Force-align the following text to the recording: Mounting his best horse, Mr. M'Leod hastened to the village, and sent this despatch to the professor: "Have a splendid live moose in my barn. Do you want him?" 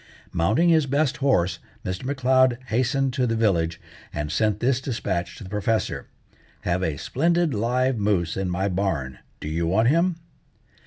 Mounting 0.33 0.69
his 0.69 0.87
best 0.87 1.17
horse, 1.17 1.59
Mr. 1.85 2.03
M'Leod 2.05 2.57
hastened 2.69 3.13
to 3.13 3.27
the 3.27 3.35
village, 3.35 3.79
and 4.11 4.31
sent 4.31 4.59
this 4.59 4.81
despatch 4.81 5.37
to 5.37 5.43
the 5.43 5.49
professor: 5.51 6.07
"Have 6.61 6.81
a 6.81 6.97
splendid 6.97 7.53
live 7.53 7.99
moose 7.99 8.35
in 8.35 8.49
my 8.49 8.67
barn. 8.67 9.19
Do 9.39 9.47
you 9.47 9.67
want 9.67 9.89
him?" 9.89 10.15